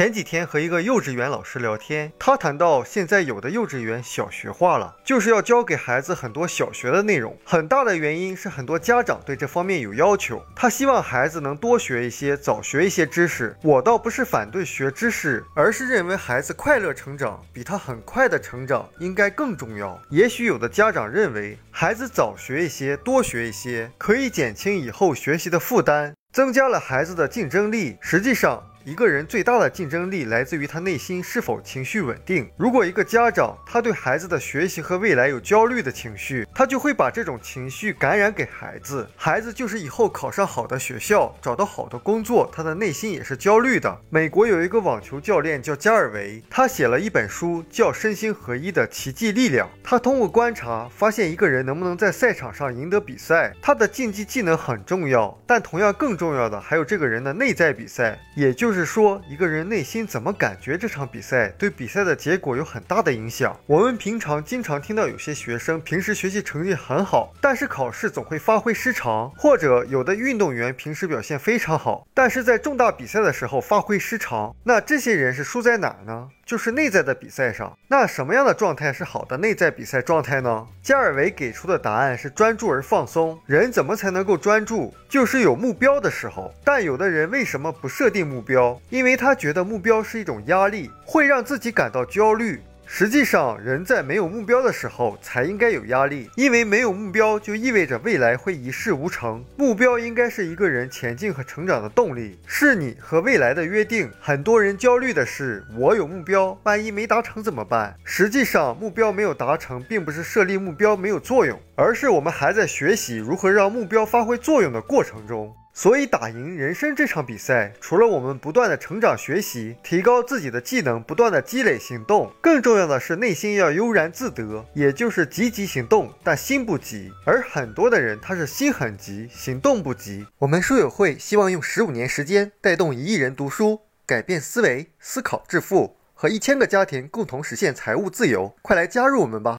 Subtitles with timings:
[0.00, 7.36] 前几天和一个幼稚园老师聊天，他谈到现在有的幼稚园小学化了，就是要教给孩子很多小学的内容。
[7.44, 13.54] 很大的原因是很多家长对这方面有要求，他希望孩子能多学一些，早学一些知识。
[13.62, 20.00] 我倒不是反对学知识，而是认为孩子快乐成长比他很快的成长应该更重要。
[20.08, 27.98] 也许有的家长认为，孩子早学一些，多学一些，可以减轻以后学习的负担，增加了孩子的竞争力。
[28.00, 32.50] 实际上，一个人最大的竞争力来自于他内心是否情绪稳定。
[32.56, 39.06] 如果一个家长他对孩子的学习和未来有焦虑的情绪，他就会把这种情绪感染给孩子。
[39.16, 44.00] 孩子就是以后考上好的学校，找到好的工作，他的内心也是焦虑的。
[44.08, 49.68] 美国有一个网球教练叫加尔维，他写了一本书叫《身心合一的奇迹力量》。
[49.84, 58.69] 他通过观察发现，一个人能不能在赛场上赢得比赛，他的竞技技能很重要，但同样更重要的还有这个人的内在比赛，也就。
[58.70, 63.58] 就是说，一个人内心怎么感觉这场比赛，对比赛的结果有很大的影响。
[63.66, 74.54] 我们平常经常听到有些学生平时学习成绩很好，但是考试总会发挥失常；或者有的运动员平时表现非常好，但是在重大比赛的时候发挥失常。
[74.62, 76.28] 那这些人是输在哪儿呢？
[76.50, 80.66] 就是内在的比赛上，那什么样的状态是好的内在比赛状态呢？
[80.82, 83.38] 加尔维给出的答案是专注而放松。
[83.46, 84.92] 人怎么才能够专注？
[85.08, 86.52] 就是有目标的时候。
[86.64, 88.76] 但有的人为什么不设定目标？
[88.88, 92.60] 因为他觉得目标是一种压力，会让自己感到焦虑。
[92.92, 99.42] 实际上，人在没有目标的时候才应该有压力，因为没有目标就意味着未来会一事无成。
[99.56, 104.10] 目标应该是一个人前进和成长的动力，是你和未来的约定。
[104.20, 107.94] 很多人焦虑的是，我有目标，万一没达成怎么办？
[108.04, 115.54] 实际上，目标没有达成，并不是设立目标没有作用，而是我们还在学习如何让目标发挥作用的过程中。
[115.72, 127.10] 所以，打赢人生这场比赛，除了我们不断的成长学习，提高自己的技能，不断的积累行动，更重要的是内心要悠然自得，也就是积极行动，但心不急。
[127.24, 130.26] 而很多的人他是心很急，行动不急。
[130.38, 138.54] 我们书友会希望用十五年时间带动一亿人读书，改变思维，思考致富，和一千个家庭共同实现财务自由。
[138.60, 139.58] 快来加入我们吧！